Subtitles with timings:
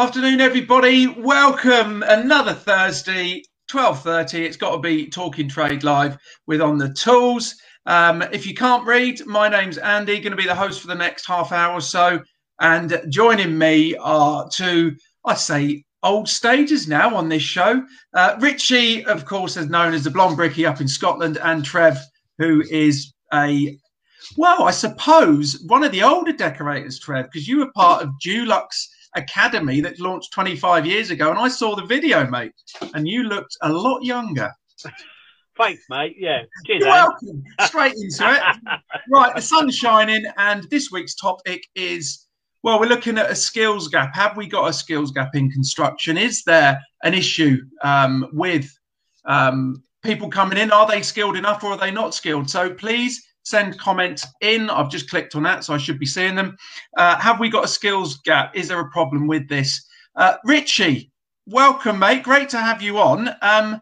[0.00, 1.08] Afternoon, everybody.
[1.08, 4.46] Welcome another Thursday, twelve thirty.
[4.46, 7.54] It's got to be Talking Trade Live with on the tools.
[7.84, 10.18] Um, if you can't read, my name's Andy.
[10.18, 12.18] Going to be the host for the next half hour or so,
[12.62, 17.84] and joining me are two, I say, old stages now on this show.
[18.14, 21.98] Uh, Richie, of course, is known as the Blonde Bricky up in Scotland, and Trev,
[22.38, 23.76] who is a
[24.38, 28.86] well, I suppose one of the older decorators, Trev, because you were part of Dulux
[29.14, 32.52] Academy that launched 25 years ago, and I saw the video, mate,
[32.94, 34.52] and you looked a lot younger.
[35.58, 36.16] Thanks, mate.
[36.18, 36.42] Yeah.
[36.66, 36.80] Cheers.
[36.80, 37.42] You're welcome.
[37.60, 38.42] Straight into it.
[39.10, 42.26] right, the sun's shining, and this week's topic is
[42.62, 44.14] well, we're looking at a skills gap.
[44.14, 46.18] Have we got a skills gap in construction?
[46.18, 48.70] Is there an issue um, with
[49.24, 50.70] um, people coming in?
[50.70, 52.50] Are they skilled enough or are they not skilled?
[52.50, 54.70] So please send comments in.
[54.70, 56.56] I've just clicked on that, so I should be seeing them.
[56.96, 58.54] Uh, have we got a skills gap?
[58.54, 59.86] Is there a problem with this?
[60.16, 61.10] Uh, Richie,
[61.46, 62.22] welcome, mate.
[62.22, 63.30] Great to have you on.
[63.42, 63.80] Um,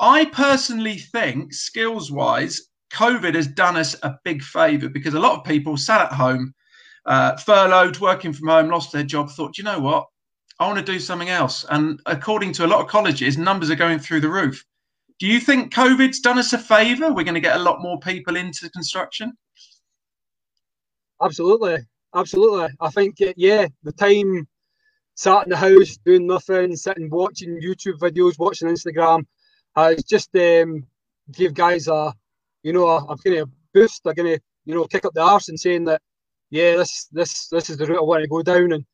[0.00, 5.38] I personally think, skills wise, COVID has done us a big favour because a lot
[5.38, 6.54] of people sat at home,
[7.06, 10.06] uh, furloughed, working from home, lost their job, thought, you know what?
[10.58, 11.64] I want to do something else.
[11.70, 14.64] And according to a lot of colleges, numbers are going through the roof.
[15.20, 17.12] Do you think COVID's done us a favour?
[17.12, 19.32] We're going to get a lot more people into construction.
[21.22, 21.78] Absolutely,
[22.14, 22.68] absolutely.
[22.80, 24.48] I think yeah, the time
[25.14, 29.24] sat in the house doing nothing, sitting watching YouTube videos, watching Instagram,
[29.76, 30.84] has just um,
[31.32, 32.12] give guys a
[32.64, 34.02] you know a, kind of boost.
[34.02, 36.02] They're going to you know kick up the arse and saying that
[36.50, 38.84] yeah, this this this is the route I want to go down and.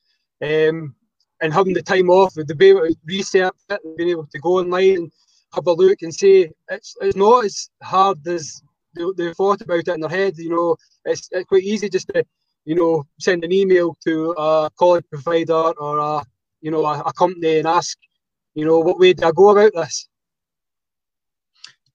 [0.42, 0.94] Um,
[1.42, 4.58] and having the time off, with the be able to it, being able to go
[4.58, 5.12] online and
[5.54, 8.62] have a look and say it's it's not as hard as
[8.94, 10.38] they, they thought about it in their head.
[10.38, 12.24] You know, it's, it's quite easy just to
[12.64, 16.22] you know send an email to a college provider or a
[16.60, 17.98] you know a, a company and ask
[18.54, 20.08] you know what way do I go about this.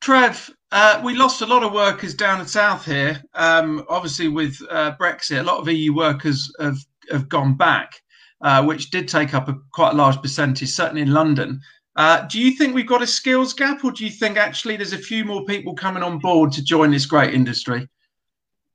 [0.02, 3.24] Trev, uh, we lost a lot of workers down the south here.
[3.34, 6.78] Um, obviously, with uh, Brexit, a lot of EU workers have
[7.12, 8.02] have gone back,
[8.42, 11.62] uh, which did take up a quite a large percentage, certainly in London.
[11.96, 14.94] Uh, do you think we've got a skills gap, or do you think actually there's
[14.94, 17.88] a few more people coming on board to join this great industry?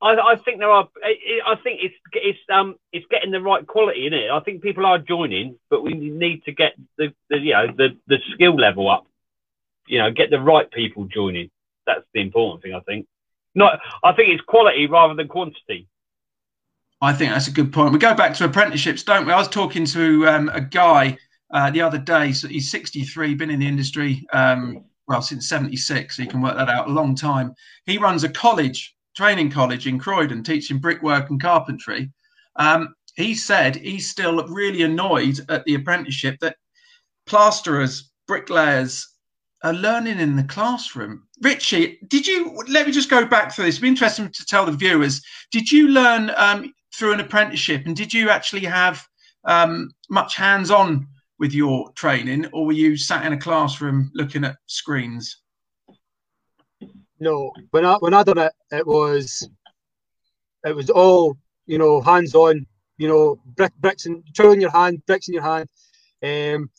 [0.01, 0.87] I, I think there are.
[1.45, 4.31] I think it's it's um it's getting the right quality in it.
[4.31, 7.89] I think people are joining, but we need to get the, the you know the
[8.07, 9.05] the skill level up.
[9.87, 11.51] You know, get the right people joining.
[11.85, 12.73] That's the important thing.
[12.73, 13.07] I think.
[13.53, 13.79] Not.
[14.03, 15.87] I think it's quality rather than quantity.
[17.01, 17.93] I think that's a good point.
[17.93, 19.33] We go back to apprenticeships, don't we?
[19.33, 21.17] I was talking to um, a guy
[21.53, 22.31] uh, the other day.
[22.31, 26.15] So he's 63, been in the industry um, well since 76.
[26.15, 27.53] So you can work that out a long time.
[27.85, 32.11] He runs a college, training college in Croydon, teaching brickwork and carpentry.
[32.55, 36.55] Um, he said he's still really annoyed at the apprenticeship that
[37.25, 39.07] plasterers, bricklayers
[39.63, 41.27] are learning in the classroom.
[41.41, 43.75] Richie, did you let me just go back through this?
[43.75, 45.21] It'd be interesting to tell the viewers.
[45.51, 49.05] Did you learn um, through an apprenticeship, and did you actually have
[49.45, 51.07] um, much hands-on
[51.41, 55.41] with your training, or were you sat in a classroom looking at screens?
[57.19, 59.49] No, when I when I done it, it was
[60.63, 61.35] it was all
[61.65, 62.65] you know hands on.
[62.97, 65.67] You know, brick, bricks and tool in your hand, bricks in your hand.
[66.21, 66.69] Um,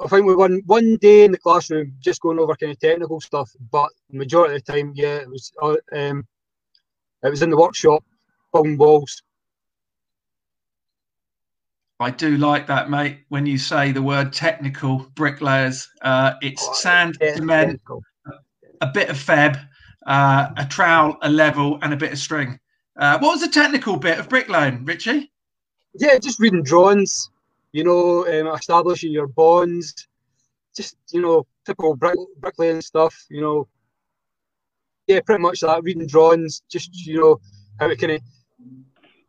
[0.00, 3.20] I think we won one day in the classroom just going over kind of technical
[3.20, 5.52] stuff, but the majority of the time, yeah, it was
[5.92, 6.26] um,
[7.22, 8.02] it was in the workshop,
[8.52, 9.22] building walls,
[12.02, 13.20] I do like that, mate.
[13.28, 17.80] When you say the word technical bricklayers, uh, it's oh, sand, cement,
[18.80, 19.64] a bit of feb,
[20.06, 22.58] uh, a trowel, a level, and a bit of string.
[22.96, 25.32] Uh, what was the technical bit of bricklaying, Richie?
[25.94, 27.30] Yeah, just reading drawings.
[27.70, 30.08] You know, um, establishing your bonds.
[30.76, 33.14] Just you know, typical brick, bricklaying stuff.
[33.30, 33.68] You know,
[35.06, 35.84] yeah, pretty much that.
[35.84, 37.40] Reading drawings, just you know
[37.78, 38.22] how it kind of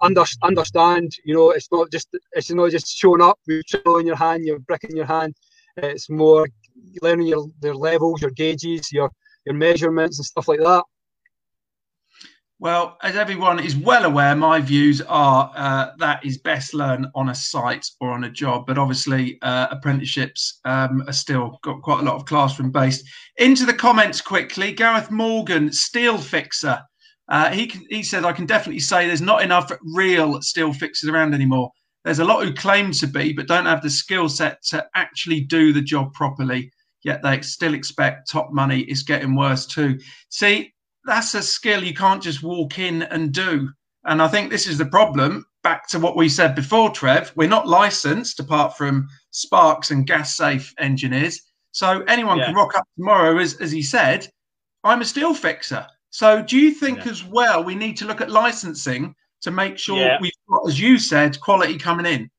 [0.03, 4.05] under, understand, you know, it's not just it's not just showing up with your in
[4.05, 5.35] your hand, your brick in your hand.
[5.77, 6.47] It's more
[7.01, 9.09] learning your their levels, your gauges, your
[9.45, 10.83] your measurements and stuff like that.
[12.59, 17.29] Well, as everyone is well aware, my views are uh, that is best learned on
[17.29, 18.65] a site or on a job.
[18.67, 23.05] But obviously, uh, apprenticeships um, are still got quite a lot of classroom based.
[23.37, 24.71] Into the comments quickly.
[24.71, 26.81] Gareth Morgan, steel fixer.
[27.29, 31.33] Uh, he he said, I can definitely say there's not enough real steel fixers around
[31.33, 31.71] anymore.
[32.03, 35.41] There's a lot who claim to be, but don't have the skill set to actually
[35.41, 36.71] do the job properly.
[37.03, 38.81] Yet they still expect top money.
[38.81, 39.99] It's getting worse too.
[40.29, 40.73] See,
[41.05, 43.69] that's a skill you can't just walk in and do.
[44.05, 45.45] And I think this is the problem.
[45.63, 50.35] Back to what we said before, Trev, we're not licensed apart from sparks and gas
[50.35, 51.41] safe engineers.
[51.71, 52.47] So anyone yeah.
[52.47, 54.27] can rock up tomorrow, as, as he said,
[54.83, 55.87] I'm a steel fixer.
[56.13, 57.11] So do you think yeah.
[57.11, 60.19] as well we need to look at licensing to make sure yeah.
[60.21, 62.29] we've got, as you said, quality coming in?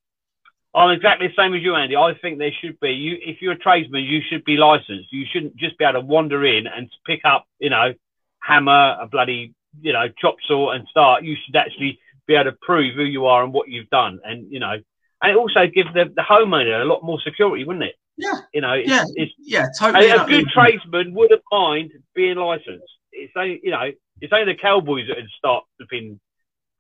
[0.77, 1.97] I'm exactly the same as you, Andy.
[1.97, 2.93] I think there should be.
[2.93, 5.13] You, if you're a tradesman, you should be licensed.
[5.13, 7.95] You shouldn't just be able to wander in and pick up, you know,
[8.39, 11.25] hammer, a bloody, you know, chop saw and start.
[11.25, 11.99] You should actually
[12.29, 14.79] be able to prove who you are and what you've done, and you know,
[15.21, 17.97] and it also give the, the homeowner a lot more security, wouldn't it?
[18.17, 18.39] Yeah.
[18.53, 20.11] You know, it's, yeah, it's, yeah, totally.
[20.11, 22.85] A, a good tradesman wouldn't mind being licensed.
[23.15, 23.91] It's only, you know,
[24.21, 26.21] it's only the cowboys that would start flipping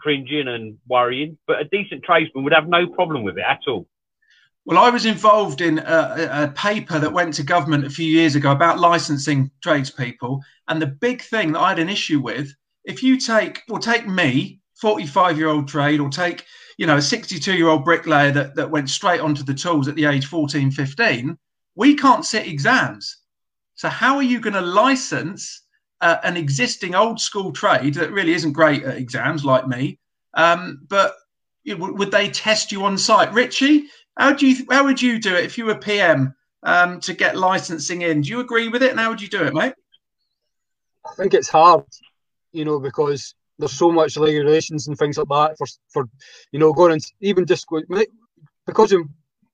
[0.04, 3.88] cringing and worrying, but a decent tradesman would have no problem with it at all.
[4.66, 8.34] Well, I was involved in a, a, paper that went to government a few years
[8.34, 10.42] ago about licensing tradespeople.
[10.68, 12.54] And the big thing that I had an issue with,
[12.84, 16.44] if you take, well, take me, 45 year old trade, or take,
[16.78, 19.96] you know, a 62 year old bricklayer that, that went straight onto the tools at
[19.96, 21.36] the age 14, 15,
[21.74, 23.18] we can't sit exams.
[23.74, 25.63] So, how are you going to license
[26.04, 29.98] uh, an existing old school trade that really isn't great at exams like me?
[30.34, 31.14] Um, but
[31.66, 33.32] would they test you on site?
[33.32, 33.86] Richie,
[34.18, 37.38] how do you how would you do it if you were PM um, to get
[37.38, 38.20] licensing in?
[38.20, 38.90] Do you agree with it?
[38.90, 39.72] And how would you do it, mate?
[41.06, 41.84] I think it's hard,
[42.52, 46.08] you know, because there's so much regulations and things like that for for
[46.52, 47.80] you know going and even just go,
[48.66, 48.94] because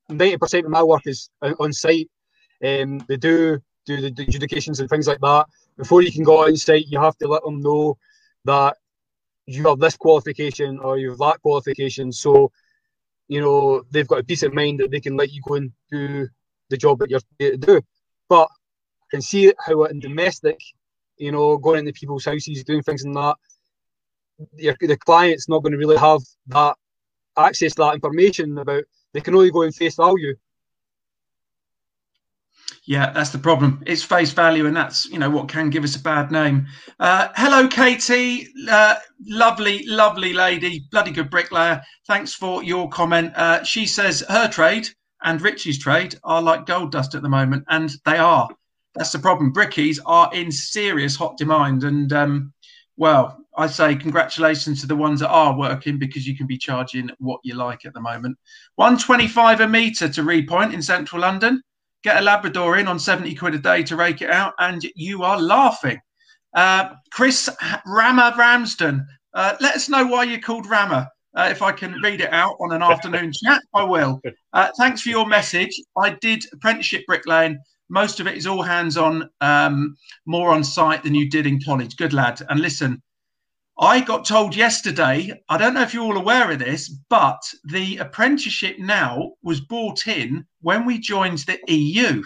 [0.09, 2.09] ninety percent of my work is on site.
[2.61, 5.45] Um, they do do the adjudications and things like that.
[5.77, 7.97] Before you can go on site, you have to let them know
[8.45, 8.77] that
[9.45, 12.11] you have this qualification or you have that qualification.
[12.11, 12.51] So
[13.31, 15.71] you know, they've got a peace of mind that they can let you go and
[15.89, 16.27] do
[16.69, 17.81] the job that you're to do.
[18.27, 20.59] But I can see how in domestic,
[21.15, 23.37] you know, going into people's houses, doing things and that,
[24.57, 26.75] your, the client's not going to really have that
[27.37, 28.83] access to that information about,
[29.13, 30.35] they can only go in face value.
[32.87, 33.83] Yeah, that's the problem.
[33.85, 36.65] It's face value, and that's you know what can give us a bad name.
[36.99, 38.95] Uh, hello, Katie, uh,
[39.27, 41.81] lovely, lovely lady, bloody good bricklayer.
[42.07, 43.33] Thanks for your comment.
[43.35, 44.87] Uh, she says her trade
[45.23, 48.49] and Richie's trade are like gold dust at the moment, and they are.
[48.95, 49.53] That's the problem.
[49.53, 52.51] Brickies are in serious hot demand, and um,
[52.97, 57.11] well, I say congratulations to the ones that are working because you can be charging
[57.19, 58.39] what you like at the moment.
[58.75, 61.61] One twenty-five a metre to repoint in central London
[62.03, 65.23] get a Labrador in on 70 quid a day to rake it out, and you
[65.23, 65.99] are laughing.
[66.53, 67.49] Uh, Chris
[67.85, 71.07] Rammer Ramsden, uh, let us know why you're called Rammer.
[71.33, 74.21] Uh, if I can read it out on an afternoon chat, I will.
[74.51, 75.79] Uh, thanks for your message.
[75.97, 77.57] I did apprenticeship bricklaying.
[77.89, 79.95] Most of it is all hands on, um,
[80.25, 81.95] more on site than you did in college.
[81.95, 82.41] Good lad.
[82.49, 83.01] And listen,
[83.83, 87.97] I got told yesterday, I don't know if you're all aware of this, but the
[87.97, 92.21] apprenticeship now was brought in when we joined the EU.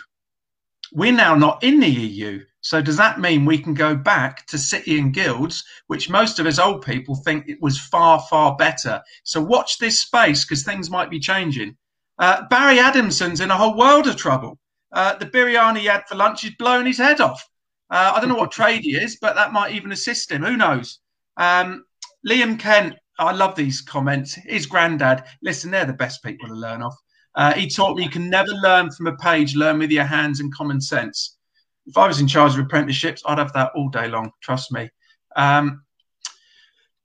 [0.91, 2.43] We're now not in the EU.
[2.59, 6.45] So does that mean we can go back to city and guilds, which most of
[6.45, 9.01] us old people think it was far, far better?
[9.23, 11.77] So watch this space because things might be changing.
[12.19, 14.59] Uh, Barry Adamson's in a whole world of trouble.
[14.91, 17.47] Uh, the biryani he had for lunch is blowing his head off.
[17.89, 20.43] Uh, I don't know what trade he is, but that might even assist him.
[20.43, 20.99] Who knows?
[21.37, 21.85] Um,
[22.27, 24.33] Liam Kent, I love these comments.
[24.33, 26.95] His granddad, listen, they're the best people to learn off.
[27.35, 30.39] Uh, he taught me you can never learn from a page, learn with your hands
[30.39, 31.38] and common sense.
[31.86, 34.89] If I was in charge of apprenticeships, I'd have that all day long, trust me.
[35.36, 35.83] Um,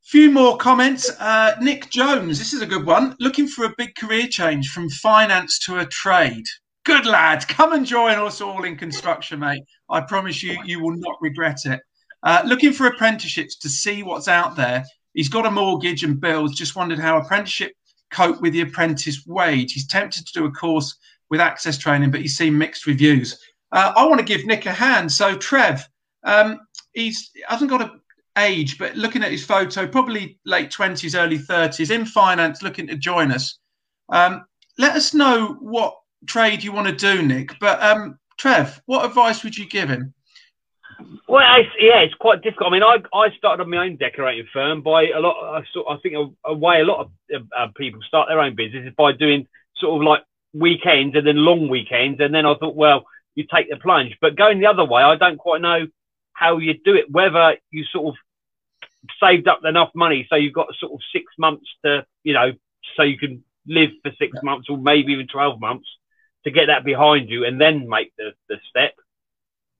[0.02, 1.10] few more comments.
[1.18, 3.16] Uh, Nick Jones, this is a good one.
[3.20, 6.44] Looking for a big career change from finance to a trade.
[6.84, 9.62] Good lad, come and join us all in construction, mate.
[9.90, 11.80] I promise you, you will not regret it.
[12.22, 14.84] Uh, looking for apprenticeships to see what's out there.
[15.14, 16.54] He's got a mortgage and bills.
[16.54, 17.72] Just wondered how apprenticeship
[18.12, 19.72] cope with the apprentice wage.
[19.72, 20.96] He's tempted to do a course
[21.30, 23.40] with access training, but he's seen mixed reviews.
[23.72, 25.10] Uh, I want to give Nick a hand.
[25.10, 25.86] So Trev,
[26.24, 26.60] um,
[26.92, 27.92] he's hasn't got a
[28.38, 32.96] age, but looking at his photo, probably late twenties, early thirties, in finance, looking to
[32.96, 33.58] join us.
[34.08, 34.44] Um,
[34.78, 35.94] let us know what
[36.26, 37.58] trade you want to do, Nick.
[37.60, 40.12] But um, Trev, what advice would you give him?
[41.28, 42.70] Well, I, yeah, it's quite difficult.
[42.70, 45.58] I mean, I, I started my own decorating firm by a lot.
[45.58, 48.56] I, sort, I think a, a way a lot of uh, people start their own
[48.56, 52.20] business is by doing sort of like weekends and then long weekends.
[52.20, 53.04] And then I thought, well,
[53.34, 54.16] you take the plunge.
[54.20, 55.86] But going the other way, I don't quite know
[56.32, 57.10] how you do it.
[57.10, 58.14] Whether you sort of
[59.22, 62.52] saved up enough money so you've got sort of six months to, you know,
[62.96, 64.40] so you can live for six yeah.
[64.42, 65.88] months or maybe even twelve months
[66.44, 68.94] to get that behind you and then make the, the step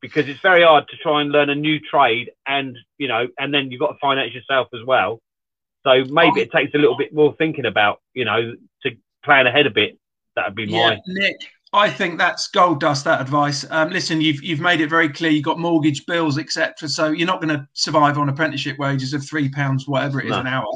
[0.01, 3.53] because it's very hard to try and learn a new trade and you know and
[3.53, 5.21] then you've got to finance yourself as well
[5.87, 8.91] so maybe it takes a little bit more thinking about you know to
[9.25, 9.99] plan ahead a bit
[10.37, 11.37] that'd be yeah, my Nick.
[11.73, 13.05] I think that's gold dust.
[13.05, 13.65] That advice.
[13.71, 15.31] Um, listen, you've you've made it very clear.
[15.31, 16.89] You've got mortgage bills, etc.
[16.89, 20.31] So you're not going to survive on apprenticeship wages of three pounds, whatever it is,
[20.31, 20.41] no.
[20.41, 20.67] an hour.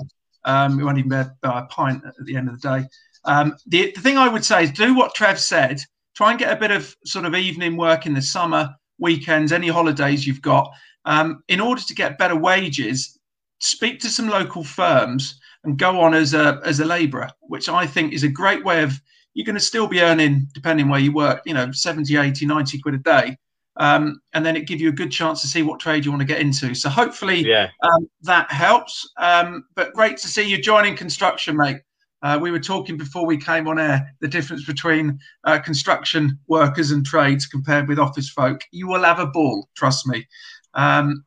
[0.44, 2.88] Um, you won't even buy a pint at the end of the day.
[3.24, 5.80] Um, the, the thing I would say is do what Trev said.
[6.14, 9.68] Try and get a bit of sort of evening work in the summer, weekends, any
[9.68, 10.70] holidays you've got.
[11.04, 13.18] Um, in order to get better wages,
[13.60, 17.86] speak to some local firms and go on as a as a labourer, which I
[17.86, 19.00] think is a great way of
[19.34, 22.78] you're going to still be earning, depending where you work, you know, 70, 80, 90
[22.78, 23.36] quid a day.
[23.76, 26.20] Um, and then it give you a good chance to see what trade you want
[26.20, 26.74] to get into.
[26.74, 27.70] So hopefully yeah.
[27.82, 29.10] um, that helps.
[29.16, 31.78] Um, but great to see you joining construction, mate.
[32.24, 36.90] Uh, we were talking before we came on air the difference between uh, construction workers
[36.90, 38.62] and trades compared with office folk.
[38.72, 40.26] You will have a ball, trust me.
[40.72, 41.22] Um,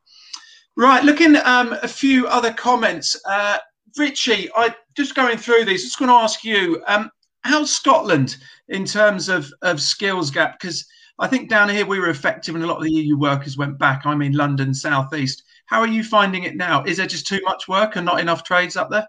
[0.76, 3.16] right, looking um, a few other comments.
[3.30, 3.60] Uh,
[3.96, 5.84] Richie, I just going through these.
[5.84, 7.12] Just going to ask you, um,
[7.42, 8.38] how's Scotland
[8.70, 10.60] in terms of, of skills gap?
[10.60, 10.84] Because
[11.20, 13.78] I think down here we were effective and a lot of the EU workers went
[13.78, 14.08] back.
[14.08, 15.44] I mean, London, Southeast.
[15.68, 16.84] How are you finding it now?
[16.86, 19.08] Is there just too much work and not enough trades up there?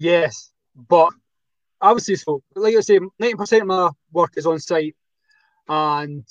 [0.00, 1.12] Yes, but
[1.78, 2.42] I say so.
[2.56, 4.96] Like I say, 90% of my work is on site,
[5.68, 6.24] and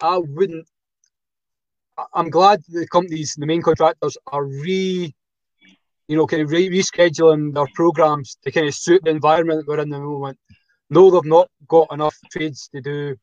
[0.00, 0.66] I wouldn't.
[2.12, 5.14] I'm glad the companies, the main contractors, are re
[6.08, 9.78] you know, kind of re- rescheduling their programs to kind of suit the environment we're
[9.78, 10.38] in at the moment.
[10.90, 13.16] No, they've not got enough trades to do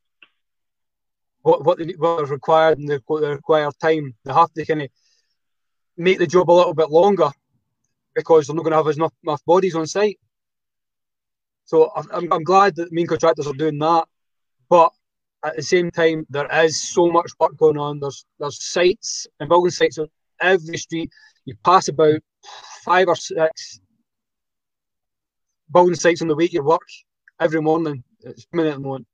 [1.41, 4.15] what what, they, what is required in the, the required time.
[4.23, 4.89] They have to kind of
[5.97, 7.29] make the job a little bit longer
[8.15, 10.19] because they're not going to have enough, enough bodies on site.
[11.65, 14.05] So I'm, I'm glad that main contractors are doing that,
[14.69, 14.91] but
[15.43, 17.99] at the same time, there is so much work going on.
[17.99, 20.07] There's there's sites and building sites on
[20.39, 21.11] every street.
[21.45, 22.21] You pass about
[22.83, 23.79] five or six
[25.71, 26.87] building sites on the way to work
[27.39, 28.03] every morning.
[28.19, 29.05] It's minute and one.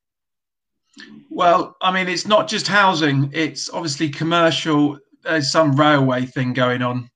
[1.29, 4.99] Well, I mean, it's not just housing; it's obviously commercial.
[5.23, 7.09] There's some railway thing going on,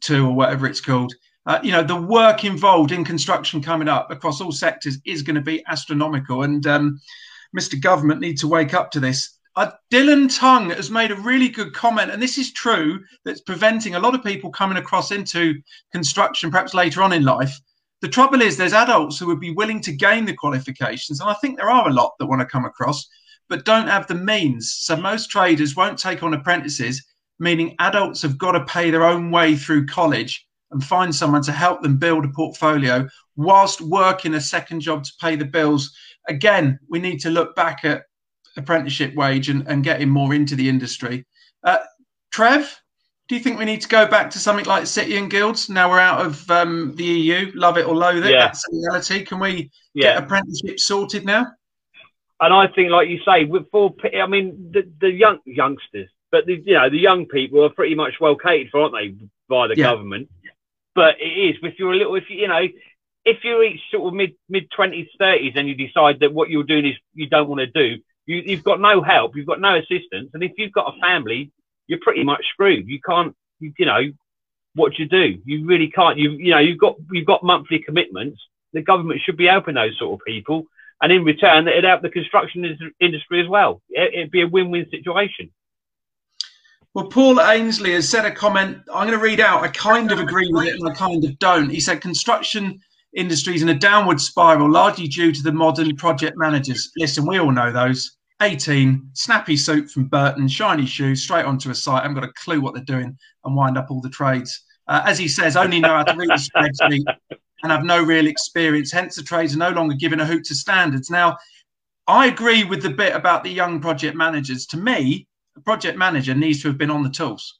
[0.00, 1.14] HS2 or whatever it's called.
[1.46, 5.34] Uh, you know, the work involved in construction coming up across all sectors is going
[5.34, 7.00] to be astronomical, and um,
[7.58, 7.80] Mr.
[7.80, 9.38] Government need to wake up to this.
[9.56, 13.94] Uh, Dylan Tongue has made a really good comment, and this is true, that's preventing
[13.94, 15.54] a lot of people coming across into
[15.92, 17.58] construction perhaps later on in life.
[18.00, 21.34] The trouble is, there's adults who would be willing to gain the qualifications, and I
[21.34, 23.08] think there are a lot that want to come across,
[23.48, 24.72] but don't have the means.
[24.72, 27.04] So most traders won't take on apprentices,
[27.40, 31.52] meaning adults have got to pay their own way through college and find someone to
[31.52, 35.92] help them build a portfolio whilst working a second job to pay the bills.
[36.28, 38.04] Again, we need to look back at
[38.56, 41.26] apprenticeship wage and, and getting more into the industry.
[41.64, 41.78] Uh,
[42.30, 42.80] Trev,
[43.28, 45.90] do you think we need to go back to something like City and Guilds now
[45.90, 47.50] we're out of um, the EU?
[47.54, 48.46] Love it or loathe it, yeah.
[48.46, 49.24] that's the reality.
[49.24, 50.14] Can we yeah.
[50.14, 51.46] get apprenticeship sorted now?
[52.40, 56.46] And I think, like you say, with for I mean, the, the young youngsters, but
[56.46, 59.68] the, you know, the young people are pretty much well catered for, aren't they, by
[59.68, 59.84] the yeah.
[59.84, 60.28] government?
[60.94, 62.66] But it is if you're a little, if you, you know,
[63.24, 66.64] if you reach sort of mid mid twenties, thirties, and you decide that what you're
[66.64, 69.76] doing is you don't want to do, you, you've got no help, you've got no
[69.76, 71.50] assistance, and if you've got a family,
[71.86, 72.88] you're pretty much screwed.
[72.88, 74.00] You can't, you, you know,
[74.74, 75.40] what do you do?
[75.44, 76.18] You really can't.
[76.18, 78.40] You you know, you've got you've got monthly commitments.
[78.72, 80.66] The government should be helping those sort of people,
[81.02, 83.82] and in return, it'd help the construction industry as well.
[83.90, 85.50] It, it'd be a win-win situation.
[86.94, 88.78] Well, Paul Ainsley has said a comment.
[88.92, 89.62] I'm going to read out.
[89.62, 91.70] I kind of agree with it, and I kind of don't.
[91.70, 92.80] He said construction
[93.14, 96.90] industries in a downward spiral, largely due to the modern project managers.
[96.96, 98.16] Listen, we all know those.
[98.42, 102.00] 18, snappy suit from Burton, shiny shoes, straight onto a site.
[102.00, 104.64] I haven't got a clue what they're doing and wind up all the trades.
[104.88, 107.04] Uh, as he says, only know how to read a spreadsheet
[107.62, 108.90] and have no real experience.
[108.90, 111.10] Hence, the trades are no longer given a hoot to standards.
[111.10, 111.36] Now,
[112.06, 114.66] I agree with the bit about the young project managers.
[114.66, 117.58] To me, a project manager needs to have been on the tools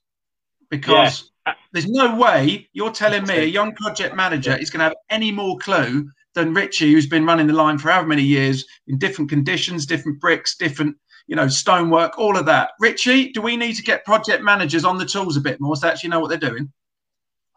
[0.70, 1.26] because yeah.
[1.46, 4.94] Uh, there's no way you're telling me a young project manager is going to have
[5.08, 8.98] any more clue than Richie, who's been running the line for however many years in
[8.98, 12.72] different conditions, different bricks, different, you know, stonework, all of that.
[12.78, 15.86] Richie, do we need to get project managers on the tools a bit more so
[15.86, 16.70] they actually know what they're doing?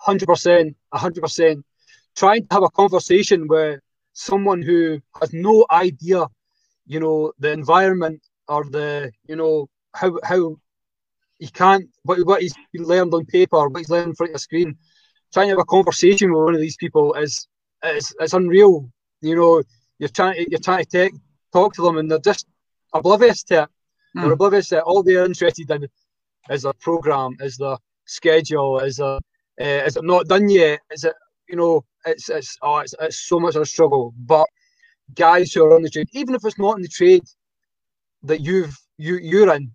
[0.07, 1.63] 100%, 100%.
[2.15, 3.79] Trying to have a conversation with
[4.13, 6.25] someone who has no idea,
[6.85, 10.57] you know, the environment or the, you know, how, how
[11.39, 14.39] he can't, what, what he's learned on paper, what he's learned in front of a
[14.39, 14.77] screen.
[15.33, 17.47] Trying to have a conversation with one of these people is
[17.83, 18.89] it's it's unreal.
[19.21, 19.63] You know,
[19.97, 21.13] you're trying to, you're trying to take,
[21.51, 22.45] talk to them, and they're just
[22.93, 23.69] oblivious to it.
[24.15, 24.21] Mm.
[24.21, 24.83] They're oblivious to it.
[24.83, 25.87] All they're interested in
[26.51, 29.19] is the program, is the schedule, is the
[29.59, 30.81] uh, is it not done yet?
[30.91, 31.15] Is it
[31.49, 34.13] you know, it's it's oh, it's, it's so much of a struggle.
[34.17, 34.47] But
[35.15, 37.23] guys who are on the trade, even if it's not in the trade
[38.23, 39.71] that you've you you're in,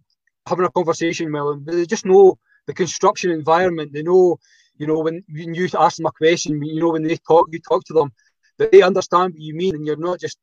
[0.49, 3.93] having a conversation with them, they just know the construction environment.
[3.93, 4.39] They know,
[4.77, 7.61] you know, when, when you ask them a question, you know, when they talk, you
[7.61, 8.13] talk to them,
[8.59, 10.39] that they understand what you mean, and you're not just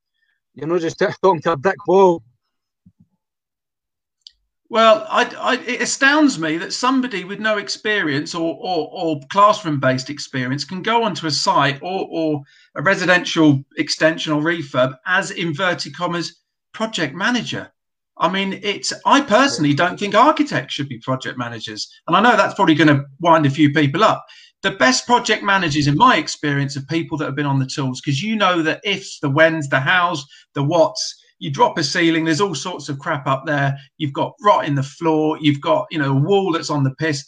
[0.53, 2.23] you're not just talking to a brick wall.
[4.67, 10.09] Well, I, I, it astounds me that somebody with no experience or, or, or classroom-based
[10.09, 12.41] experience can go onto a site or, or
[12.73, 16.41] a residential extension or refurb as inverted commas
[16.73, 17.71] project manager.
[18.17, 18.93] I mean, it's.
[19.05, 22.87] I personally don't think architects should be project managers, and I know that's probably going
[22.87, 24.25] to wind a few people up.
[24.63, 28.01] The best project managers, in my experience, are people that have been on the tools
[28.01, 31.21] because you know the ifs, the whens, the hows, the whats.
[31.39, 33.77] You drop a ceiling, there's all sorts of crap up there.
[33.97, 35.37] You've got rot in the floor.
[35.41, 37.25] You've got you know a wall that's on the piss.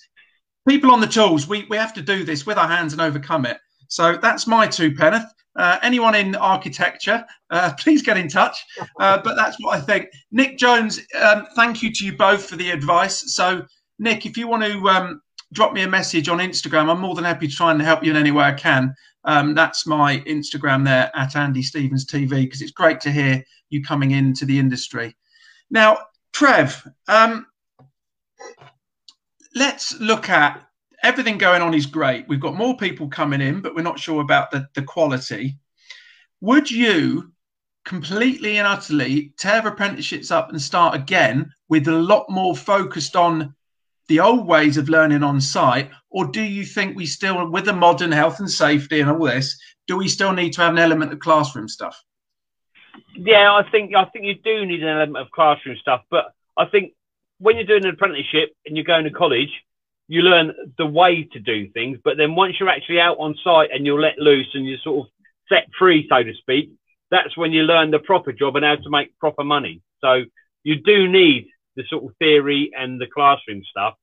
[0.68, 3.46] People on the tools, we we have to do this with our hands and overcome
[3.46, 3.58] it.
[3.90, 5.26] So that's my two penneth.
[5.58, 8.58] Uh, anyone in architecture, uh, please get in touch.
[9.00, 10.10] Uh, but that's what I think.
[10.32, 13.34] Nick Jones, um, thank you to you both for the advice.
[13.34, 13.66] So,
[14.00, 15.22] Nick, if you want to um,
[15.54, 18.12] drop me a message on Instagram, I'm more than happy to try and help you
[18.12, 18.94] in any way I can.
[19.24, 23.84] Um, that's my Instagram there at Andy Stevens TV because it's great to hear you
[23.84, 25.16] coming into the industry.
[25.70, 26.00] Now,
[26.34, 27.48] Trev, um,
[29.56, 30.67] let's look at
[31.04, 32.28] everything going on is great.
[32.28, 35.58] We've got more people coming in, but we're not sure about the, the quality.
[36.42, 37.32] Would you
[37.86, 43.56] completely and utterly tear apprenticeships up and start again with a lot more focused on
[44.08, 45.90] the old ways of learning on site?
[46.10, 49.60] Or do you think we still, with the modern health and safety and all this,
[49.88, 52.02] do we still need to have an element of classroom stuff?
[53.16, 56.26] Yeah, I think I think you do need an element of classroom stuff, but
[56.58, 56.94] I think
[57.40, 59.50] when you're doing an apprenticeship and you're going to college,
[60.08, 62.00] you learn the way to do things.
[62.04, 65.06] But then once you're actually out on site and you're let loose and you're sort
[65.06, 65.12] of
[65.50, 66.72] set free, so to speak,
[67.12, 69.82] that's when you learn the proper job and how to make proper money.
[70.02, 70.24] So
[70.64, 73.96] you do need the sort of theory and the classroom stuff.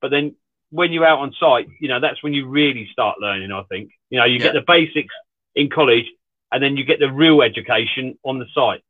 [0.00, 0.36] But then
[0.70, 3.90] when you're out on site, you know, that's when you really start learning, I think.
[4.10, 4.44] You know, you yeah.
[4.44, 5.14] get the basics
[5.54, 6.06] in college
[6.52, 8.82] and then you get the real education on the site.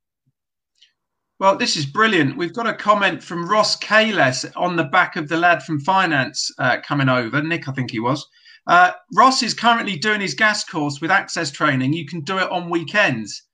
[1.41, 2.37] Well, this is brilliant.
[2.37, 6.51] We've got a comment from Ross Kales on the back of the lad from finance
[6.59, 7.41] uh, coming over.
[7.41, 8.27] Nick, I think he was.
[8.67, 11.93] Uh, Ross is currently doing his gas course with access training.
[11.93, 13.45] You can do it on weekends.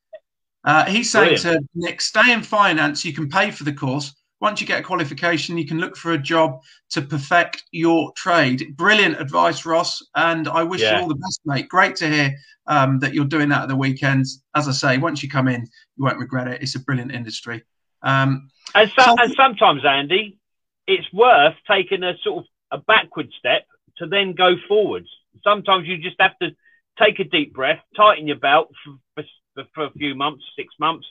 [0.65, 1.67] Uh, he's saying brilliant.
[1.67, 3.05] to Nick, stay in finance.
[3.05, 4.15] You can pay for the course.
[4.41, 6.59] Once you get a qualification, you can look for a job
[6.91, 8.75] to perfect your trade.
[8.77, 10.03] Brilliant advice, Ross.
[10.17, 10.97] And I wish yeah.
[10.97, 11.69] you all the best, mate.
[11.69, 12.35] Great to hear
[12.67, 14.43] um, that you're doing that at the weekends.
[14.55, 16.63] As I say, once you come in, you won't regret it.
[16.63, 17.63] It's a brilliant industry.
[18.05, 20.39] Um, and, so, and sometimes, Andy,
[20.87, 23.67] it's worth taking a sort of a backward step
[23.99, 25.09] to then go forwards.
[25.43, 26.51] Sometimes you just have to
[26.99, 31.07] take a deep breath, tighten your belt for, for, for a few months, six months,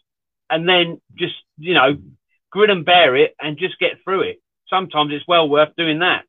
[0.49, 1.97] and then just, you know,
[2.51, 4.41] grin and bear it and just get through it.
[4.69, 6.25] Sometimes it's well worth doing that.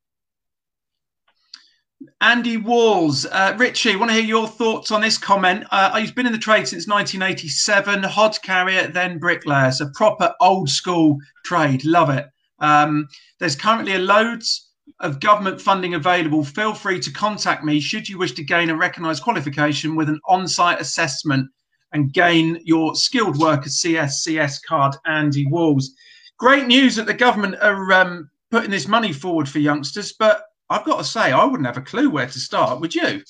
[2.20, 5.64] Andy Walls, uh, Richie, want to hear your thoughts on this comment?
[5.70, 9.72] Uh, he's been in the trade since 1987, hod carrier, then bricklayer.
[9.72, 11.84] So proper old school trade.
[11.84, 12.26] Love it.
[12.60, 16.44] Um, there's currently a loads of government funding available.
[16.44, 20.20] Feel free to contact me should you wish to gain a recognised qualification with an
[20.28, 21.50] on-site assessment
[21.92, 24.96] and gain your skilled worker CSCS card.
[25.06, 25.92] Andy Walls.
[26.38, 30.84] Great news that the government are um, putting this money forward for youngsters, but I've
[30.84, 32.80] got to say, I wouldn't have a clue where to start.
[32.80, 33.22] Would you?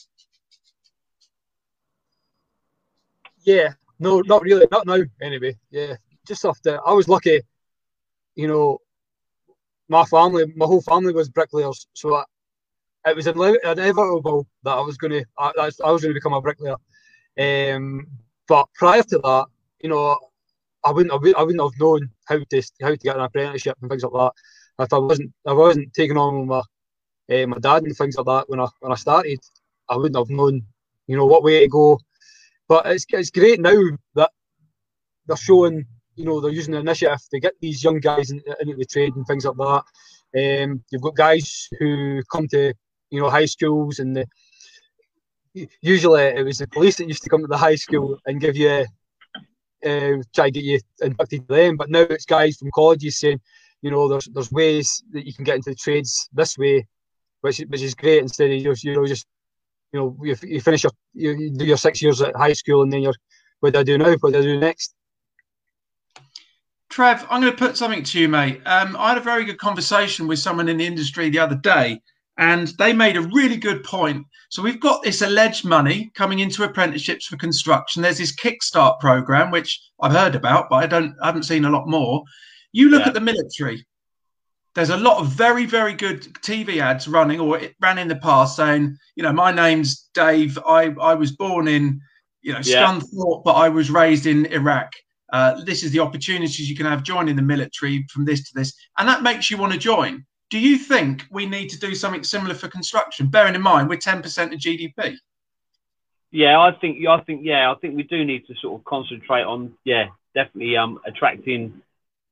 [3.44, 5.02] Yeah, no, not really, not now.
[5.20, 5.94] Anyway, yeah,
[6.26, 7.42] just after I was lucky,
[8.36, 8.78] you know,
[9.88, 12.24] my family, my whole family was bricklayers, so I,
[13.06, 16.76] it was inevitable that I was going to, I, was going to become a bricklayer.
[17.38, 18.06] Um,
[18.48, 19.46] but prior to that,
[19.80, 20.18] you know,
[20.84, 23.76] I wouldn't, I wouldn't, I wouldn't have known how to how to get an apprenticeship
[23.82, 24.32] and things like that
[24.78, 26.62] if I wasn't, I wasn't taking on my
[27.30, 29.40] uh, my dad and things like that when I when I started,
[29.88, 30.62] I wouldn't have known,
[31.06, 31.98] you know, what way to go.
[32.68, 33.82] But it's it's great now
[34.14, 34.30] that
[35.26, 38.76] they're showing, you know, they're using the initiative to get these young guys into, into
[38.76, 39.84] the trade and things like that.
[40.36, 42.74] Um, you've got guys who come to,
[43.10, 44.26] you know, high schools and the,
[45.80, 48.56] usually it was the police that used to come to the high school and give
[48.56, 48.84] you,
[49.86, 51.76] uh, try to get you inducted to them.
[51.76, 53.40] But now it's guys from colleges saying,
[53.80, 56.86] you know, there's there's ways that you can get into the trades this way
[57.44, 58.22] which which is great.
[58.22, 59.26] Instead of just you know just
[59.92, 62.92] you know you, you finish your you, do your six years at high school and
[62.92, 63.14] then you're
[63.60, 64.14] what do I do now?
[64.16, 64.94] What do I do next?
[66.88, 68.62] Trev, I'm going to put something to you, mate.
[68.66, 72.00] Um, I had a very good conversation with someone in the industry the other day,
[72.38, 74.24] and they made a really good point.
[74.48, 78.00] So we've got this alleged money coming into apprenticeships for construction.
[78.00, 81.70] There's this Kickstart program, which I've heard about, but I don't, I haven't seen a
[81.70, 82.22] lot more.
[82.72, 83.08] You look yeah.
[83.08, 83.84] at the military.
[84.74, 88.16] There's a lot of very, very good TV ads running, or it ran in the
[88.16, 90.58] past, saying, you know, my name's Dave.
[90.66, 92.00] I I was born in,
[92.42, 92.84] you know, yeah.
[92.86, 94.90] Scunthorpe, but I was raised in Iraq.
[95.32, 98.72] Uh, this is the opportunities you can have joining the military from this to this,
[98.98, 102.22] and that makes you want to join do you think we need to do something
[102.22, 104.18] similar for construction, bearing in mind we're 10%
[104.52, 105.16] of GDP?
[106.30, 109.42] Yeah, I think I think yeah, I think we do need to sort of concentrate
[109.42, 111.82] on yeah, definitely um attracting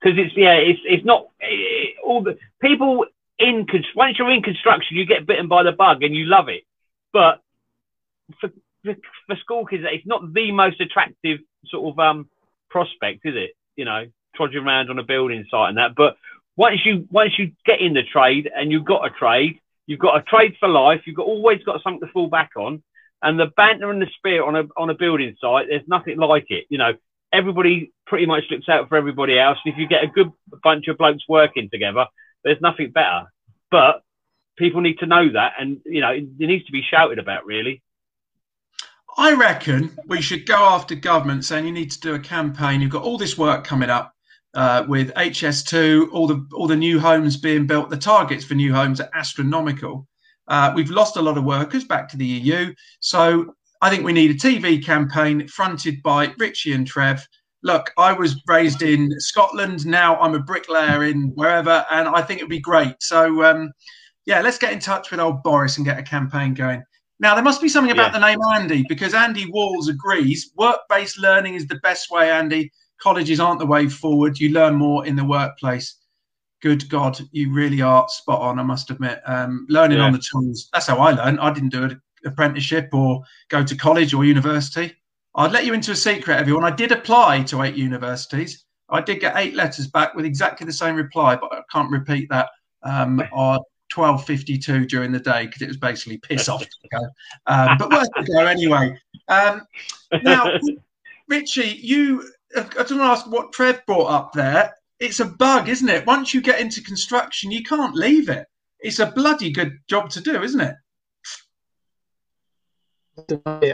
[0.03, 3.07] because it's yeah, it's it's not it, all the people
[3.39, 6.65] in once you're in construction, you get bitten by the bug and you love it,
[7.13, 7.41] but
[8.41, 8.51] for
[8.85, 12.29] for, school kids, it's not the most attractive sort of um
[12.69, 13.53] prospect, is it?
[13.77, 16.17] You know, trudging around on a building site and that, but
[16.57, 20.17] once you once you get in the trade and you've got a trade, you've got
[20.17, 21.03] a trade for life.
[21.07, 22.83] You've got always got something to fall back on,
[23.23, 26.47] and the banter and the spirit on a on a building site, there's nothing like
[26.51, 26.67] it.
[26.69, 26.93] You know,
[27.33, 29.59] everybody pretty much looks out for everybody else.
[29.65, 30.31] If you get a good
[30.63, 32.07] bunch of blokes working together,
[32.45, 33.25] there's nothing better.
[33.71, 34.03] But
[34.57, 37.47] people need to know that, and you know, it, it needs to be shouted about,
[37.47, 37.83] really.
[39.17, 42.81] I reckon we should go after government saying you need to do a campaign.
[42.81, 44.15] You've got all this work coming up
[44.55, 48.73] uh, with HS2, all the all the new homes being built, the targets for new
[48.73, 50.07] homes are astronomical.
[50.49, 54.13] Uh, we've lost a lot of workers back to the EU, so I think we
[54.13, 57.27] need a TV campaign fronted by Richie and Trev.
[57.65, 59.85] Look, I was raised in Scotland.
[59.85, 62.95] Now I'm a bricklayer in wherever, and I think it'd be great.
[63.01, 63.73] So, um,
[64.25, 66.85] yeah, let's get in touch with old Boris and get a campaign going.
[67.19, 68.21] Now, there must be something about yeah.
[68.21, 72.71] the name Andy because Andy Walls agrees work based learning is the best way, Andy
[73.01, 74.39] colleges aren't the way forward.
[74.39, 75.97] You learn more in the workplace.
[76.63, 78.61] Good God, you really are spot on.
[78.61, 80.05] I must admit, um, learning yeah.
[80.05, 80.69] on the tools.
[80.73, 81.41] That's how I learned.
[81.41, 84.95] I didn't do an apprenticeship or go to college or university.
[85.35, 86.65] I'd let you into a secret, everyone.
[86.65, 88.65] I did apply to eight universities.
[88.91, 92.29] I did get eight letters back with exactly the same reply, but I can't repeat
[92.31, 92.51] that.
[92.83, 93.59] Um, or
[93.93, 97.07] 12.52 during the day because it was basically piss off to go.
[97.47, 98.97] Um, but worth to go anyway.
[99.29, 99.63] Um,
[100.23, 100.59] now,
[101.29, 104.75] Richie, you I just want to ask what Trev brought up there.
[105.01, 106.07] It's a bug, isn't it?
[106.07, 108.47] Once you get into construction, you can't leave it.
[108.81, 110.75] It's a bloody good job to do, isn't it?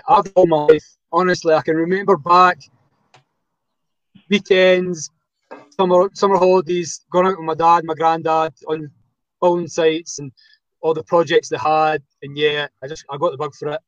[0.08, 0.84] I've all my life.
[1.12, 2.58] Honestly, I can remember back
[4.28, 5.10] weekends,
[5.70, 8.90] summer summer holidays, going out with my dad, my granddad on
[9.40, 10.32] building sites and
[10.80, 12.02] all the projects they had.
[12.22, 13.80] And yeah, I just I got the bug for it.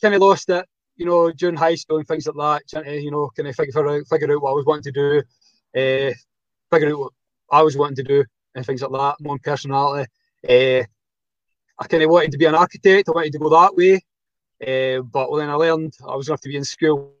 [0.00, 3.00] Kind of lost it you know, during high school and things like that, trying to,
[3.00, 5.18] you know, kind of figure out, figure out what I was wanting to do,
[5.76, 6.12] uh,
[6.72, 7.12] figure out what
[7.50, 8.24] I was wanting to do
[8.54, 10.10] and things like that, my own personality.
[10.48, 10.84] Uh,
[11.78, 14.00] I kind of wanted to be an architect, I wanted to go that way,
[14.66, 17.14] uh, but then I learned I was going to have to be in school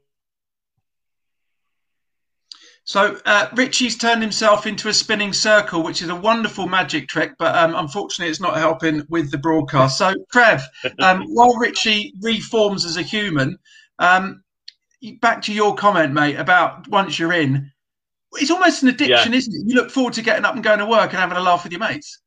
[2.84, 7.34] so uh, Richie's turned himself into a spinning circle, which is a wonderful magic trick,
[7.38, 9.98] but um, unfortunately, it's not helping with the broadcast.
[9.98, 10.62] So, Trev,
[10.98, 13.56] um, while Richie reforms as a human,
[14.00, 14.42] um,
[15.20, 17.70] back to your comment, mate, about once you're in,
[18.32, 19.38] it's almost an addiction, yeah.
[19.38, 19.62] isn't it?
[19.66, 21.72] You look forward to getting up and going to work and having a laugh with
[21.72, 22.18] your mates.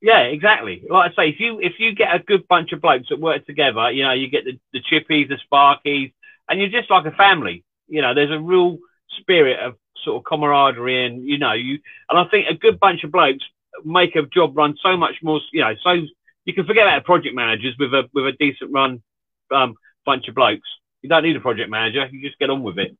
[0.00, 0.84] Yeah, exactly.
[0.88, 3.46] Like I say, if you if you get a good bunch of blokes that work
[3.46, 6.12] together, you know, you get the, the chippies, the sparkies,
[6.48, 7.64] and you're just like a family.
[7.88, 8.78] You know, there's a real
[9.18, 13.02] spirit of sort of camaraderie and you know you and I think a good bunch
[13.02, 13.44] of blokes
[13.84, 15.96] make a job run so much more you know so
[16.44, 19.02] you can forget about project managers with a with a decent run
[19.50, 19.74] um,
[20.06, 20.68] bunch of blokes.
[21.02, 22.06] You don't need a project manager.
[22.10, 22.96] You just get on with it.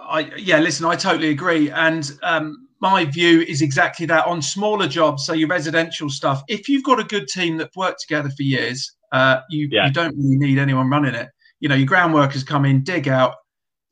[0.00, 4.86] I yeah, listen, I totally agree, and um, my view is exactly that on smaller
[4.86, 5.24] jobs.
[5.26, 8.92] So your residential stuff, if you've got a good team that worked together for years,
[9.12, 9.86] uh, you yeah.
[9.86, 11.28] you don't really need anyone running it.
[11.60, 13.34] You know, your ground workers come in, dig out,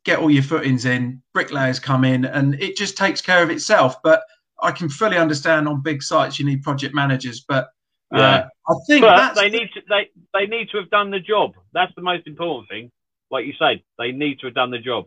[0.05, 3.97] get all your footings in, bricklayers come in, and it just takes care of itself.
[4.03, 4.23] But
[4.63, 7.69] I can fully understand on big sites you need project managers, but
[8.15, 8.49] uh, yeah.
[8.69, 11.55] I think they need to they, they need to have done the job.
[11.73, 12.93] That's the most important thing.
[13.31, 15.07] Like you said, they need to have done the job.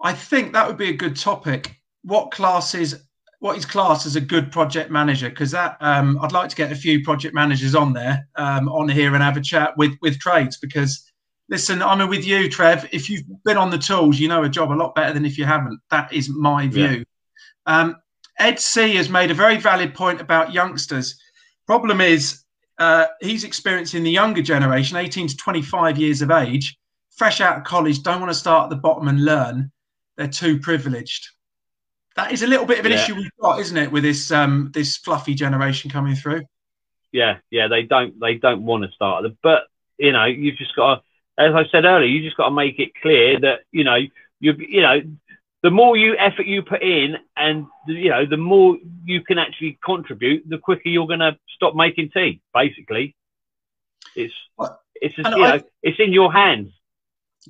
[0.00, 1.76] I think that would be a good topic.
[2.02, 3.06] What classes
[3.38, 5.28] what is classed as a good project manager?
[5.28, 8.88] Because that um, I'd like to get a few project managers on there um, on
[8.88, 11.10] here and have a chat with with trades because
[11.48, 12.88] listen, I'm with you, Trev.
[12.92, 15.36] If you've been on the tools, you know a job a lot better than if
[15.36, 15.80] you haven't.
[15.90, 17.04] That is my view.
[17.66, 17.80] Yeah.
[17.80, 17.96] Um,
[18.38, 21.18] Ed C has made a very valid point about youngsters.
[21.66, 22.42] Problem is,
[22.78, 26.76] uh, he's experiencing the younger generation, 18 to 25 years of age,
[27.16, 29.70] fresh out of college, don't want to start at the bottom and learn.
[30.16, 31.28] They're too privileged.
[32.16, 33.02] That is a little bit of an yeah.
[33.02, 36.42] issue we've got, isn't it, with this um, this fluffy generation coming through?
[37.12, 37.68] yeah, yeah.
[37.68, 39.64] They don't they don't want to start but
[39.98, 41.02] you know you've just got to,
[41.38, 43.96] as I said earlier, you just got to make it clear that you know
[44.40, 45.00] you you know
[45.62, 49.78] the more you effort you put in, and you know the more you can actually
[49.84, 52.40] contribute, the quicker you're going to stop making tea.
[52.52, 53.14] Basically,
[54.16, 54.34] it's
[54.94, 56.72] it's just, you I, know it's in your hands.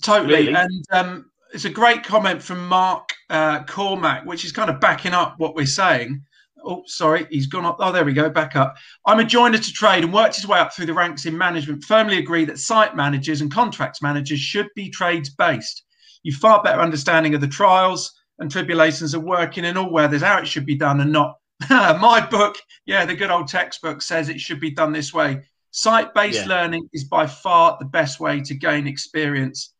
[0.02, 0.54] Totally, really.
[0.54, 5.14] and um, it's a great comment from Mark uh, Cormack, which is kind of backing
[5.14, 6.22] up what we're saying.
[6.64, 7.78] Oh, sorry, he's gone up.
[7.80, 8.76] Oh, there we go, back up.
[9.06, 11.82] I'm a joiner to trade and worked his way up through the ranks in management.
[11.82, 15.82] Firmly agree that site managers and contracts managers should be trades based.
[16.22, 20.38] You far better understanding of the trials and tribulations of working in all weathers, how
[20.38, 21.36] it should be done, and not
[21.70, 22.56] my book.
[22.86, 25.42] Yeah, the good old textbook says it should be done this way.
[25.70, 26.48] Site based yeah.
[26.48, 29.71] learning is by far the best way to gain experience.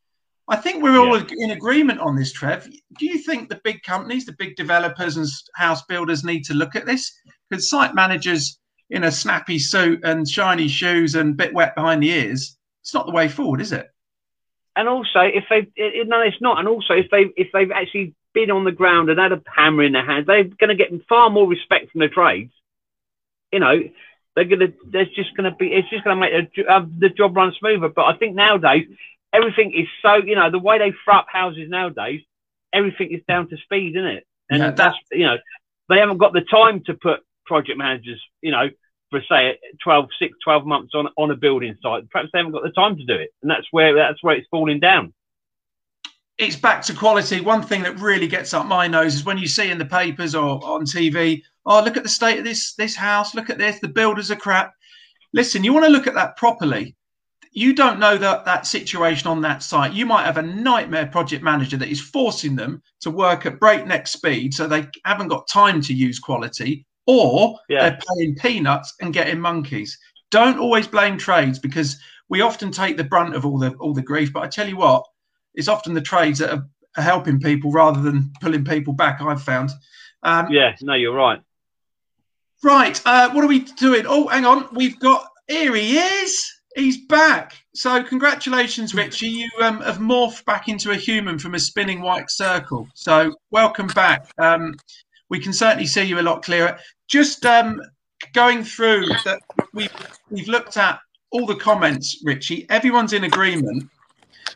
[0.47, 1.25] I think we're all yeah.
[1.37, 2.67] in agreement on this, Trev.
[2.99, 6.75] Do you think the big companies, the big developers and house builders need to look
[6.75, 7.11] at this?
[7.49, 12.11] Because site managers in a snappy suit and shiny shoes and bit wet behind the
[12.11, 13.89] ears, it's not the way forward, is it?
[14.75, 15.67] And also, if they
[16.05, 16.59] no, it's not.
[16.59, 19.83] And also, if they if they've actually been on the ground and had a hammer
[19.83, 22.51] in their hand, they're going to get far more respect from the trades.
[23.51, 23.79] You know,
[24.35, 24.73] they're going to.
[24.85, 25.67] There's just going to be.
[25.67, 27.89] It's just going to make the, uh, the job run smoother.
[27.89, 28.87] But I think nowadays
[29.33, 32.21] everything is so, you know, the way they throw up houses nowadays,
[32.71, 34.27] everything is down to speed, isn't it?
[34.49, 35.37] And yeah, that's, you know,
[35.89, 38.69] they haven't got the time to put project managers, you know,
[39.09, 42.09] for say 12, 6, 12 months on, on a building site.
[42.09, 43.33] Perhaps they haven't got the time to do it.
[43.41, 45.13] And that's where, that's where it's falling down.
[46.37, 47.41] It's back to quality.
[47.41, 50.33] One thing that really gets up my nose is when you see in the papers
[50.33, 53.35] or on TV, oh, look at the state of this, this house.
[53.35, 53.79] Look at this.
[53.79, 54.73] The builders are crap.
[55.31, 56.95] Listen, you want to look at that properly
[57.53, 59.93] you don't know that that situation on that site.
[59.93, 64.07] You might have a nightmare project manager that is forcing them to work at breakneck
[64.07, 67.89] speed, so they haven't got time to use quality, or yeah.
[67.89, 69.97] they're paying peanuts and getting monkeys.
[70.31, 74.01] Don't always blame trades because we often take the brunt of all the all the
[74.01, 74.33] grief.
[74.33, 75.05] But I tell you what,
[75.53, 79.21] it's often the trades that are, are helping people rather than pulling people back.
[79.21, 79.69] I've found.
[80.23, 81.39] Um, yeah, no, you're right.
[82.63, 84.05] Right, uh, what are we doing?
[84.07, 86.52] Oh, hang on, we've got here he is.
[86.75, 87.55] He's back.
[87.75, 89.27] So congratulations, Richie.
[89.27, 92.87] You um, have morphed back into a human from a spinning white circle.
[92.95, 94.31] So welcome back.
[94.39, 94.75] Um,
[95.29, 96.77] we can certainly see you a lot clearer.
[97.07, 97.79] Just um,
[98.33, 99.39] going through that,
[99.73, 99.93] we've
[100.31, 100.99] we've looked at
[101.31, 102.65] all the comments, Richie.
[102.69, 103.89] Everyone's in agreement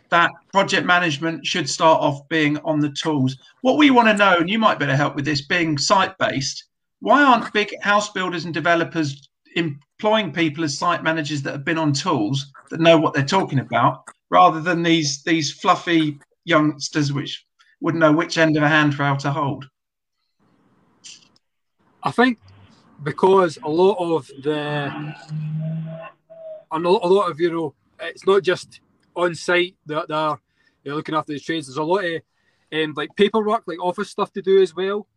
[0.09, 3.37] that project management should start off being on the tools.
[3.61, 6.65] What we want to know, and you might better help with this, being site based.
[6.99, 9.29] Why aren't big house builders and developers
[9.99, 13.59] employing people as site managers that have been on tools that know what they're talking
[13.59, 17.45] about, rather than these these fluffy youngsters which
[17.81, 19.67] wouldn't know which end of a handrail to hold.
[22.03, 22.37] I think
[23.01, 25.15] because a lot of the
[26.71, 28.81] and a lot of you know it's not just
[29.15, 30.37] on site that they're,
[30.83, 31.65] they're looking after the trades.
[31.65, 32.21] There's a lot of
[32.71, 35.07] um, like paperwork, like office stuff to do as well.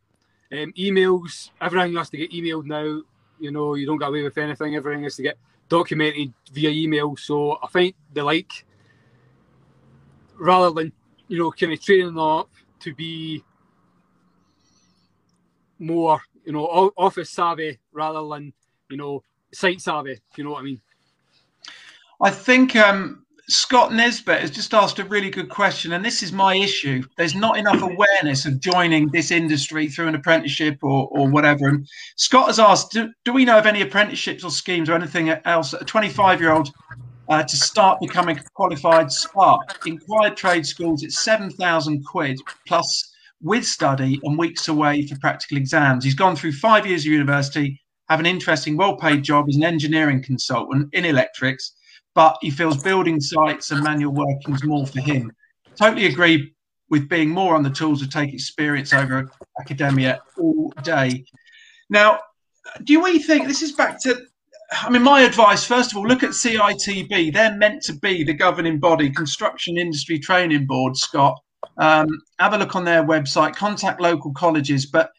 [0.51, 3.03] Um, emails, everything has to get emailed now.
[3.41, 4.77] You know, you don't get away with anything.
[4.77, 7.17] Everything has to get documented via email.
[7.17, 8.65] So I think they like
[10.39, 10.93] rather than
[11.29, 12.49] you know kind of training them up
[12.81, 13.45] to be
[15.79, 18.53] more you know office savvy rather than
[18.91, 19.23] you know
[19.53, 20.19] site savvy.
[20.37, 20.81] You know what I mean.
[22.23, 26.31] I think um, Scott Nesbitt has just asked a really good question, and this is
[26.33, 27.03] my issue.
[27.17, 31.67] There's not enough awareness of joining this industry through an apprenticeship or, or whatever.
[31.67, 35.31] And Scott has asked, do, do we know of any apprenticeships or schemes or anything
[35.31, 35.73] else?
[35.73, 36.71] A 25 year old
[37.29, 39.85] uh, to start becoming a qualified spark.
[39.85, 46.05] Inquired trade schools, it's 7,000 quid plus with study and weeks away for practical exams.
[46.05, 49.65] He's gone through five years of university, have an interesting, well paid job as an
[49.65, 51.73] engineering consultant in electrics
[52.15, 55.33] but he feels building sites and manual working is more for him.
[55.77, 56.53] Totally agree
[56.91, 61.25] with being more on the tools to take experience over academia all day.
[61.89, 62.19] Now,
[62.85, 64.27] do we think this is back to?
[64.73, 67.33] I mean, my advice first of all, look at CITB.
[67.33, 70.97] They're meant to be the governing body, Construction Industry Training Board.
[70.97, 71.41] Scott,
[71.79, 73.55] um, have a look on their website.
[73.55, 75.11] Contact local colleges, but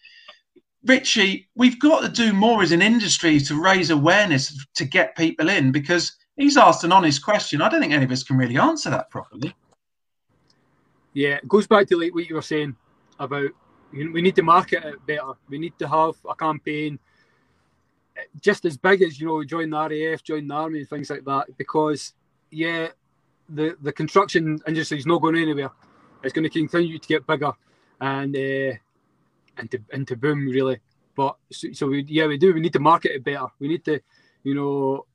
[0.85, 5.49] Richie, we've got to do more as an industry to raise awareness to get people
[5.49, 7.61] in because he's asked an honest question.
[7.61, 9.55] I don't think any of us can really answer that properly.
[11.13, 12.75] Yeah, it goes back to like what you were saying
[13.19, 13.49] about
[13.93, 15.33] we need to market it better.
[15.49, 16.97] We need to have a campaign
[18.39, 21.25] just as big as you know, join the RAF, join the army, and things like
[21.25, 21.57] that.
[21.57, 22.13] Because
[22.49, 22.87] yeah,
[23.49, 25.71] the the construction industry is not going anywhere.
[26.23, 27.51] It's going to continue to get bigger
[27.99, 28.73] and uh,
[29.57, 30.79] and to and to boom really.
[31.13, 32.53] But so, so we, yeah, we do.
[32.53, 33.47] We need to market it better.
[33.59, 33.99] We need to
[34.43, 35.05] you know,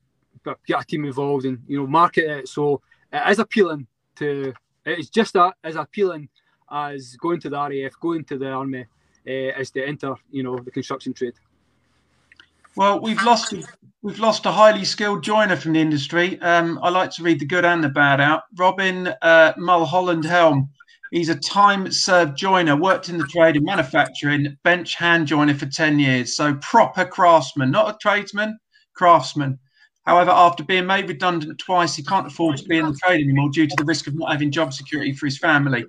[0.66, 2.48] get a team involved and you know market it.
[2.48, 2.80] So
[3.12, 4.52] it is appealing to.
[4.84, 6.28] It's just as appealing
[6.70, 8.86] as going to the RAF, going to the army,
[9.26, 11.34] uh, as to enter, you know, the construction trade.
[12.76, 13.54] Well, we've lost
[14.02, 16.38] we've lost a highly skilled joiner from the industry.
[16.40, 18.42] Um, I like to read the good and the bad out.
[18.56, 20.68] Robin uh, Mulholland Helm.
[21.10, 25.66] He's a time served joiner, worked in the trade and manufacturing, bench hand joiner for
[25.66, 26.36] 10 years.
[26.36, 28.58] So proper craftsman, not a tradesman,
[28.94, 29.58] craftsman.
[30.06, 33.50] However, after being made redundant twice, he can't afford to be in the trade anymore
[33.50, 35.84] due to the risk of not having job security for his family.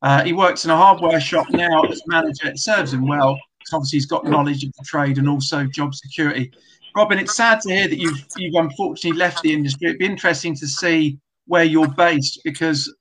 [0.00, 2.48] Uh, he works in a hardware shop now as manager.
[2.48, 5.94] It serves him well because obviously he's got knowledge of the trade and also job
[5.94, 6.50] security.
[6.96, 9.88] Robin, it's sad to hear that you've you've unfortunately left the industry.
[9.88, 12.92] It'd be interesting to see where you're based because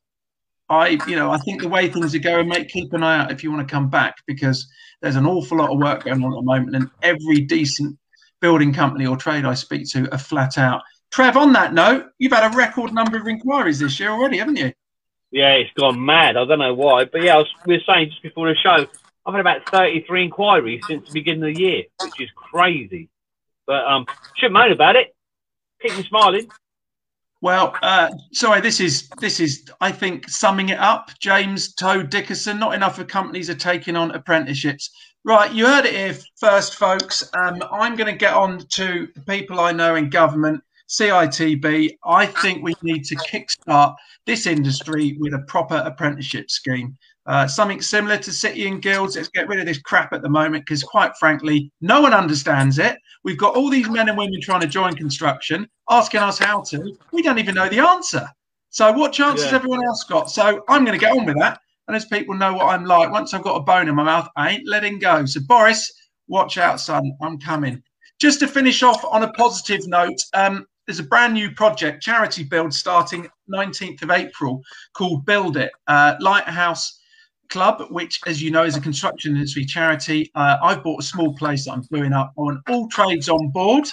[0.69, 3.31] I, you know, I think the way things are going, mate, keep an eye out
[3.31, 4.67] if you want to come back because
[5.01, 7.97] there's an awful lot of work going on at the moment, and every decent
[8.41, 10.81] building company or trade I speak to are flat out.
[11.11, 14.57] Trev, on that note, you've had a record number of inquiries this year already, haven't
[14.57, 14.73] you?
[15.31, 16.37] Yeah, it's gone mad.
[16.37, 18.87] I don't know why, but yeah, was, we were saying just before the show,
[19.25, 23.09] I've had about 33 inquiries since the beginning of the year, which is crazy.
[23.65, 24.05] But um,
[24.37, 25.13] shouldn't moan about it.
[25.81, 26.49] Keep me smiling.
[27.41, 31.11] Well, uh, sorry, this is this is I think summing it up.
[31.19, 32.59] James Toad Dickerson.
[32.59, 34.89] Not enough of companies are taking on apprenticeships.
[35.23, 37.29] Right, you heard it here first, folks.
[37.35, 41.97] Um, I'm going to get on to the people I know in government, CITB.
[42.05, 43.95] I think we need to kickstart
[44.25, 46.97] this industry with a proper apprenticeship scheme.
[47.25, 49.17] Uh, something similar to City and Guilds.
[49.17, 52.79] Let's get rid of this crap at the moment because, quite frankly, no one understands
[52.79, 52.97] it.
[53.25, 56.97] We've got all these men and women trying to join construction, asking us how to.
[57.11, 58.27] We don't even know the answer.
[58.69, 59.45] So, what chance yeah.
[59.45, 60.29] has everyone else got?
[60.29, 61.59] So, I'm going to get on with that.
[61.87, 64.27] And as people know what I'm like, once I've got a bone in my mouth,
[64.35, 65.25] I ain't letting go.
[65.25, 65.91] So, Boris,
[66.27, 67.11] watch out, son.
[67.21, 67.81] I'm coming.
[68.19, 72.43] Just to finish off on a positive note, um, there's a brand new project, charity
[72.43, 74.61] build, starting 19th of April
[74.93, 75.71] called Build It.
[75.87, 76.99] Uh, Lighthouse
[77.49, 80.31] Club, which, as you know, is a construction industry charity.
[80.35, 82.33] Uh, I've bought a small place that I'm doing up.
[82.37, 83.87] on all trades on board.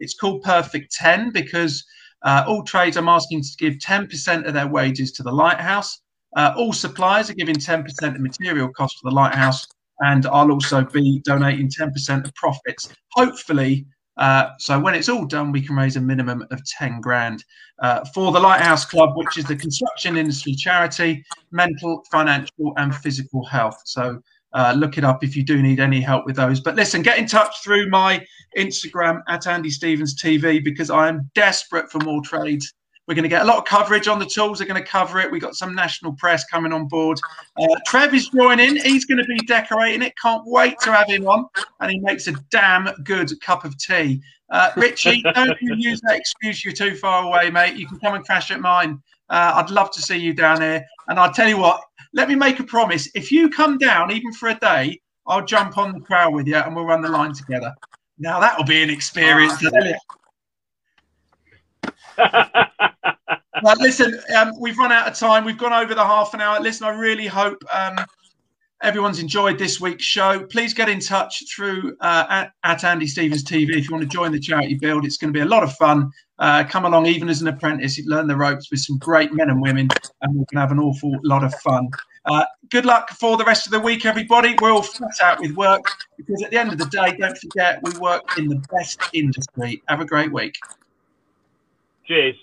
[0.00, 1.84] It's called Perfect 10 because
[2.22, 6.00] uh, all trades I'm asking to give 10% of their wages to the lighthouse.
[6.36, 9.66] Uh, all suppliers are giving 10% of material cost to the lighthouse,
[10.00, 12.92] and I'll also be donating 10% of profits.
[13.12, 13.86] Hopefully,
[14.16, 17.42] uh, so when it's all done, we can raise a minimum of 10 grand
[17.80, 23.44] uh, for the Lighthouse Club, which is the construction industry charity, mental, financial, and physical
[23.46, 23.80] health.
[23.86, 24.20] So
[24.52, 26.60] uh, look it up if you do need any help with those.
[26.60, 28.24] But listen, get in touch through my
[28.56, 32.72] Instagram at Andy Stevens TV because I am desperate for more trades
[33.10, 34.58] we're going to get a lot of coverage on the tools.
[34.58, 35.28] They're going to cover it.
[35.32, 37.18] We've got some national press coming on board.
[37.60, 38.76] Uh, Trev is joining.
[38.76, 40.12] He's going to be decorating it.
[40.22, 41.46] Can't wait to have him on.
[41.80, 44.22] And he makes a damn good cup of tea.
[44.50, 47.74] Uh, Richie, don't use that excuse you're too far away, mate.
[47.74, 49.02] You can come and crash at mine.
[49.28, 50.86] Uh, I'd love to see you down here.
[51.08, 51.82] And I'll tell you what,
[52.12, 53.08] let me make a promise.
[53.14, 56.56] If you come down, even for a day, I'll jump on the crowd with you
[56.56, 57.74] and we'll run the line together.
[58.18, 59.62] Now, that'll be an experience.
[59.64, 59.92] Oh,
[63.62, 65.44] well, listen, um, we've run out of time.
[65.44, 66.60] We've gone over the half an hour.
[66.60, 67.96] Listen, I really hope um,
[68.82, 70.44] everyone's enjoyed this week's show.
[70.46, 74.08] Please get in touch through uh, at, at, Andy Stevens TV if you want to
[74.08, 75.04] join the charity build.
[75.04, 76.10] It's going to be a lot of fun.
[76.38, 79.60] Uh, come along, even as an apprentice, learn the ropes with some great men and
[79.60, 79.88] women,
[80.22, 81.90] and we can have an awful lot of fun.
[82.24, 84.56] Uh, good luck for the rest of the week, everybody.
[84.60, 85.84] We're all flat out with work
[86.16, 89.82] because at the end of the day, don't forget we work in the best industry.
[89.88, 90.56] Have a great week.
[92.06, 92.36] Cheers.